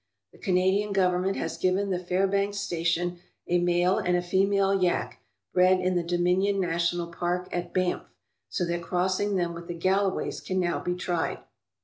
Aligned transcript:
The 0.31 0.39
Canadian 0.39 0.93
Government 0.93 1.35
has 1.37 1.59
given 1.59 1.91
the 1.91 1.99
Fairbanks 2.03 2.57
station 2.57 3.19
a 3.47 3.59
male 3.59 3.99
and 3.99 4.17
a 4.17 4.21
female 4.23 4.81
yak, 4.81 5.19
bred 5.53 5.79
in 5.79 5.93
the 5.93 6.01
Dominion 6.01 6.59
national 6.59 7.11
park 7.13 7.47
at 7.51 7.71
Banff, 7.71 8.07
so 8.49 8.65
that 8.65 8.81
crossing 8.81 9.35
them 9.35 9.53
with 9.53 9.67
the 9.67 9.75
Galloways 9.75 10.41
can 10.41 10.59
now 10.59 10.79
be 10.79 10.95
tried. 10.95 11.37